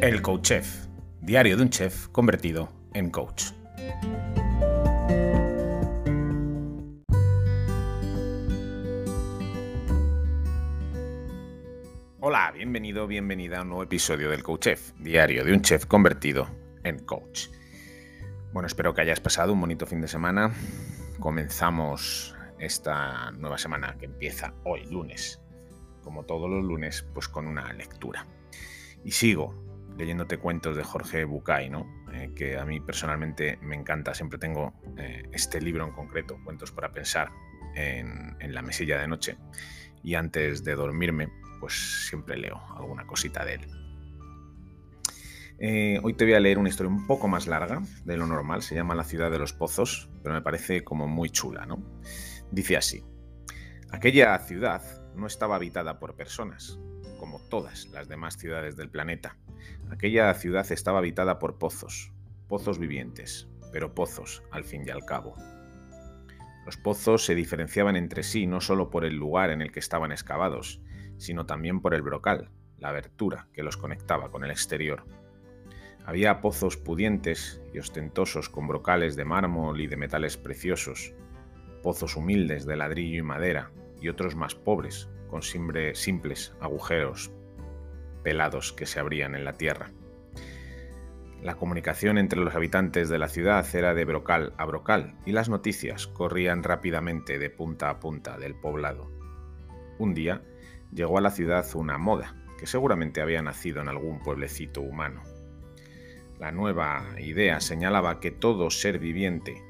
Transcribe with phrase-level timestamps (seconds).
[0.00, 0.86] El Coach Chef,
[1.20, 3.46] diario de un chef convertido en coach.
[12.20, 16.48] Hola, bienvenido, bienvenida a un nuevo episodio del Coach Chef, diario de un chef convertido
[16.84, 17.48] en coach.
[18.52, 20.52] Bueno, espero que hayas pasado un bonito fin de semana.
[21.18, 25.40] Comenzamos esta nueva semana que empieza hoy, lunes,
[26.04, 28.28] como todos los lunes, pues con una lectura.
[29.04, 29.67] Y sigo
[29.98, 31.86] leyéndote cuentos de Jorge Bucay, ¿no?
[32.12, 34.14] Eh, que a mí personalmente me encanta.
[34.14, 37.30] Siempre tengo eh, este libro en concreto, Cuentos para Pensar,
[37.74, 39.36] en, la mesilla de noche.
[40.02, 41.28] Y antes de dormirme,
[41.60, 43.66] pues siempre leo alguna cosita de él.
[45.60, 48.62] Eh, hoy te voy a leer una historia un poco más larga de lo normal,
[48.62, 51.82] se llama La ciudad de los pozos, pero me parece como muy chula, ¿no?
[52.52, 53.04] Dice así,
[53.90, 54.82] aquella ciudad
[55.16, 56.78] no estaba habitada por personas,
[57.48, 59.36] todas las demás ciudades del planeta.
[59.90, 62.12] Aquella ciudad estaba habitada por pozos,
[62.46, 65.34] pozos vivientes, pero pozos al fin y al cabo.
[66.66, 70.12] Los pozos se diferenciaban entre sí no solo por el lugar en el que estaban
[70.12, 70.82] excavados,
[71.16, 75.04] sino también por el brocal, la abertura que los conectaba con el exterior.
[76.04, 81.14] Había pozos pudientes y ostentosos con brocales de mármol y de metales preciosos,
[81.82, 87.30] pozos humildes de ladrillo y madera y otros más pobres, con simples agujeros
[88.28, 89.90] pelados que se abrían en la tierra.
[91.40, 95.48] La comunicación entre los habitantes de la ciudad era de brocal a brocal y las
[95.48, 99.10] noticias corrían rápidamente de punta a punta del poblado.
[99.98, 100.42] Un día
[100.92, 105.22] llegó a la ciudad una moda que seguramente había nacido en algún pueblecito humano.
[106.38, 109.64] La nueva idea señalaba que todo ser viviente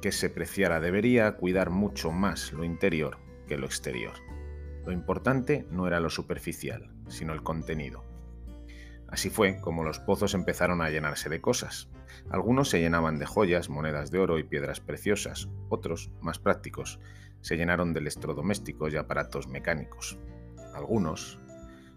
[0.00, 3.18] que se preciara debería cuidar mucho más lo interior
[3.48, 4.25] que lo exterior.
[4.86, 8.04] Lo importante no era lo superficial, sino el contenido.
[9.08, 11.88] Así fue como los pozos empezaron a llenarse de cosas.
[12.30, 17.00] Algunos se llenaban de joyas, monedas de oro y piedras preciosas, otros, más prácticos,
[17.40, 20.18] se llenaron de electrodomésticos y aparatos mecánicos.
[20.72, 21.40] Algunos,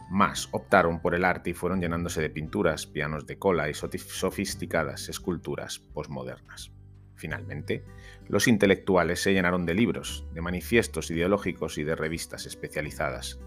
[0.10, 5.10] más, optaron por el arte y fueron llenándose de pinturas, pianos de cola y sofisticadas
[5.10, 6.72] esculturas posmodernas.
[7.20, 7.84] Finalmente,
[8.30, 13.42] los intelectuales se llenaron de libros, de manifiestos ideológicos y de revistas especializadas.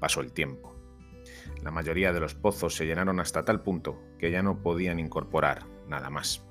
[0.00, 0.74] Pasó el tiempo.
[1.62, 5.66] La mayoría de los pozos se llenaron hasta tal punto que ya no podían incorporar
[5.86, 6.46] nada más.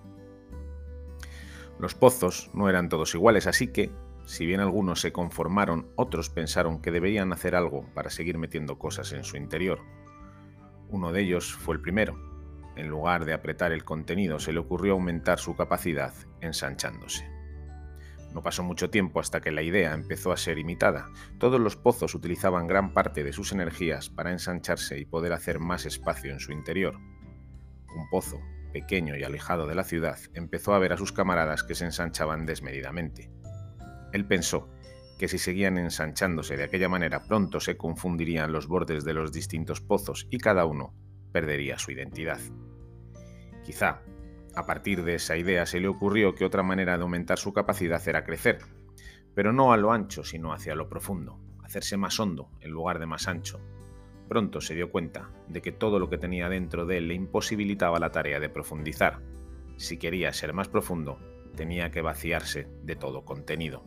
[1.79, 3.89] Los pozos no eran todos iguales, así que,
[4.25, 9.11] si bien algunos se conformaron, otros pensaron que deberían hacer algo para seguir metiendo cosas
[9.13, 9.79] en su interior.
[10.89, 12.32] Uno de ellos fue el primero,
[12.75, 17.29] en lugar de apretar el contenido, se le ocurrió aumentar su capacidad ensanchándose.
[18.33, 21.11] No pasó mucho tiempo hasta que la idea empezó a ser imitada.
[21.37, 25.85] Todos los pozos utilizaban gran parte de sus energías para ensancharse y poder hacer más
[25.85, 26.95] espacio en su interior.
[27.95, 28.41] Un pozo,
[28.71, 32.47] pequeño y alejado de la ciudad, empezó a ver a sus camaradas que se ensanchaban
[32.47, 33.29] desmedidamente.
[34.13, 34.67] Él pensó
[35.19, 39.79] que si seguían ensanchándose de aquella manera pronto se confundirían los bordes de los distintos
[39.79, 40.95] pozos y cada uno
[41.33, 42.39] perdería su identidad.
[43.65, 44.01] Quizá,
[44.55, 48.07] a partir de esa idea se le ocurrió que otra manera de aumentar su capacidad
[48.07, 48.59] era crecer,
[49.33, 53.07] pero no a lo ancho, sino hacia lo profundo, hacerse más hondo en lugar de
[53.07, 53.59] más ancho.
[54.29, 57.99] Pronto se dio cuenta de que todo lo que tenía dentro de él le imposibilitaba
[57.99, 59.19] la tarea de profundizar.
[59.77, 61.19] Si quería ser más profundo,
[61.55, 63.83] tenía que vaciarse de todo contenido.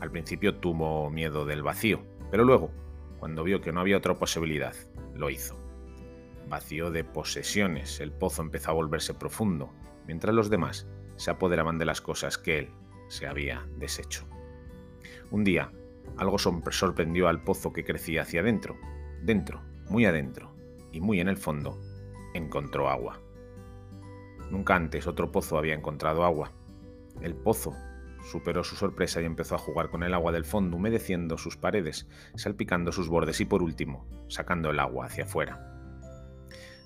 [0.00, 2.72] Al principio tuvo miedo del vacío, pero luego,
[3.20, 4.74] cuando vio que no había otra posibilidad,
[5.14, 5.61] lo hizo
[6.48, 9.72] vacío de posesiones, el pozo empezó a volverse profundo,
[10.06, 10.86] mientras los demás
[11.16, 12.70] se apoderaban de las cosas que él
[13.08, 14.26] se había deshecho.
[15.30, 15.70] Un día,
[16.16, 18.76] algo sorprendió al pozo que crecía hacia adentro.
[19.22, 20.54] Dentro, muy adentro,
[20.92, 21.80] y muy en el fondo,
[22.34, 23.20] encontró agua.
[24.50, 26.52] Nunca antes otro pozo había encontrado agua.
[27.20, 27.74] El pozo
[28.30, 32.08] superó su sorpresa y empezó a jugar con el agua del fondo, humedeciendo sus paredes,
[32.34, 35.71] salpicando sus bordes y por último, sacando el agua hacia afuera.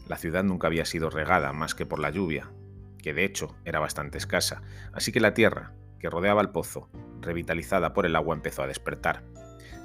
[0.06, 2.50] La ciudad nunca había sido regada más que por la lluvia,
[3.02, 4.62] que de hecho era bastante escasa,
[4.92, 6.88] así que la tierra, que rodeaba el pozo,
[7.20, 9.24] revitalizada por el agua, empezó a despertar.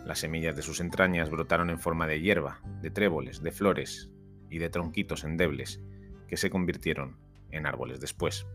[0.06, 4.12] Las semillas de sus entrañas brotaron en forma de hierba, de tréboles, de flores
[4.50, 5.82] y de tronquitos endebles,
[6.28, 7.18] que se convirtieron
[7.52, 8.46] en árboles después.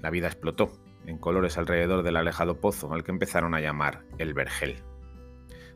[0.00, 0.72] La vida explotó
[1.06, 4.76] en colores alrededor del alejado pozo al que empezaron a llamar el vergel.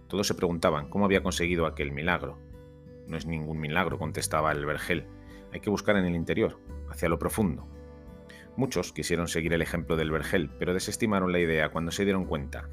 [0.08, 2.38] Todos se preguntaban cómo había conseguido aquel milagro,
[3.06, 5.06] no es ningún milagro, contestaba el vergel.
[5.52, 6.58] Hay que buscar en el interior,
[6.90, 7.68] hacia lo profundo.
[8.56, 12.68] Muchos quisieron seguir el ejemplo del vergel, pero desestimaron la idea cuando se dieron cuenta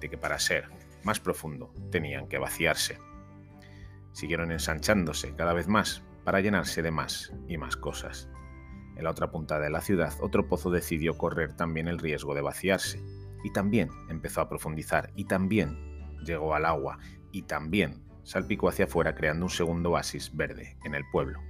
[0.00, 0.68] de que para ser
[1.04, 2.98] más profundo tenían que vaciarse.
[4.12, 8.28] siguieron ensanchándose cada vez más para llenarse de más y más cosas.
[8.96, 12.40] En la otra punta de la ciudad, otro pozo decidió correr también el riesgo de
[12.40, 13.00] vaciarse,
[13.44, 16.98] y también empezó a profundizar, y también llegó al agua,
[17.30, 21.40] y también salpicó hacia afuera creando un segundo oasis verde en el pueblo.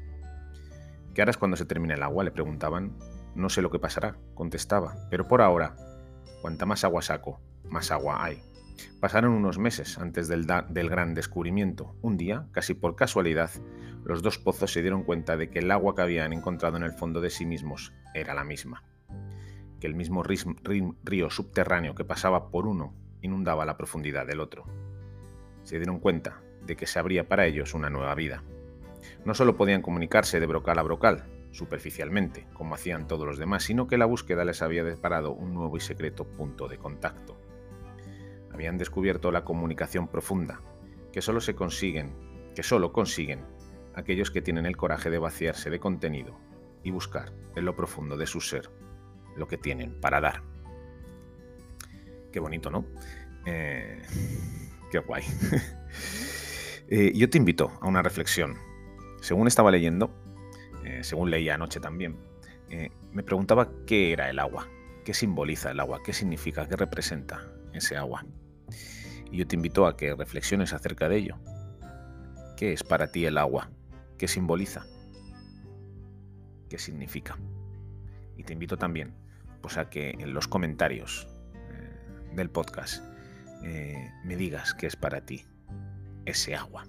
[1.13, 2.23] ¿Qué harás cuando se termine el agua?
[2.23, 2.97] le preguntaban.
[3.35, 5.75] No sé lo que pasará, contestaba, pero por ahora,
[6.41, 8.41] cuanta más agua saco, más agua hay.
[9.01, 11.97] Pasaron unos meses antes del, del, gran descubrimiento.
[12.01, 13.51] Un día, casi por casualidad,
[14.05, 16.93] los dos pozos se dieron cuenta de que el agua que habían encontrado en el
[16.93, 18.85] fondo de sí mismos era la misma.
[19.81, 24.65] Que el mismo río subterráneo que pasaba por uno inundaba la profundidad del otro.
[25.65, 28.45] Se dieron cuenta de que se abría para ellos una nueva vida.
[29.25, 33.89] No solo podían comunicarse de brocal a brocal, superficialmente, como hacían todos los demás, sino
[33.89, 37.37] que la búsqueda les había deparado un nuevo y secreto punto de contacto
[38.59, 40.61] habían descubierto la comunicación profunda,
[41.13, 42.13] que solo se consiguen,
[42.57, 43.45] que solo consiguen
[43.95, 46.37] aquellos que tienen el coraje de vaciarse de contenido
[46.83, 48.69] y buscar en lo profundo de su ser
[49.37, 50.43] lo que tienen para dar.
[52.33, 52.85] Qué bonito, ¿no?
[53.47, 54.03] Eh,
[54.91, 55.23] qué guay.
[56.91, 58.57] Eh, yo te invito a una reflexión.
[59.21, 60.11] Según estaba leyendo,
[60.85, 62.17] eh, según leía anoche también,
[63.13, 64.69] me preguntaba qué era el agua,
[65.03, 68.27] qué simboliza el agua, qué significa, qué representa ese agua.
[69.31, 71.39] Y yo te invito a que reflexiones acerca de ello.
[72.57, 73.71] ¿Qué es para ti el agua?
[74.19, 74.85] ¿Qué simboliza?
[76.69, 77.39] ¿Qué significa?
[78.37, 79.15] Y te invito también
[79.61, 83.03] pues, a que en los comentarios eh, del podcast
[83.65, 85.45] eh, me digas qué es para ti
[86.31, 86.87] ese agua.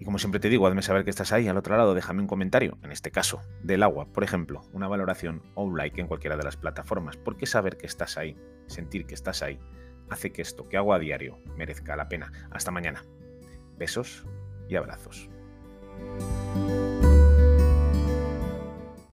[0.00, 2.28] Y como siempre te digo, hazme saber que estás ahí al otro lado, déjame un
[2.28, 6.36] comentario, en este caso, del agua, por ejemplo, una valoración o un like en cualquiera
[6.36, 8.36] de las plataformas, porque saber que estás ahí,
[8.66, 9.58] sentir que estás ahí,
[10.08, 12.32] hace que esto que hago a diario merezca la pena.
[12.50, 13.04] Hasta mañana.
[13.76, 14.24] Besos
[14.68, 15.28] y abrazos.